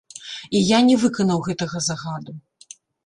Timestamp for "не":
0.87-0.95